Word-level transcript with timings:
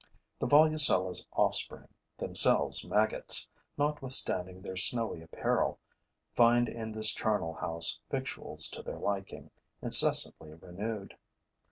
The 0.39 0.47
Volucella's 0.47 1.27
offspring, 1.33 1.87
themselves 2.17 2.83
maggots, 2.83 3.47
notwithstanding 3.77 4.59
their 4.63 4.75
snowy 4.75 5.21
apparel, 5.21 5.79
find 6.35 6.67
in 6.67 6.91
this 6.91 7.11
charnel 7.13 7.53
house 7.53 7.99
victuals 8.09 8.67
to 8.69 8.81
their 8.81 8.97
liking, 8.97 9.51
incessantly 9.79 10.55
renewed. 10.55 11.19